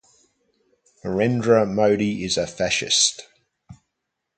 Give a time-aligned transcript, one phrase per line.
[1.03, 3.21] Narendra Modi is a facist.